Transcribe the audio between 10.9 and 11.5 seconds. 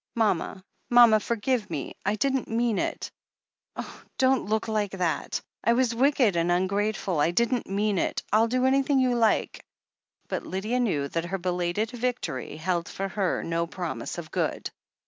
knew that her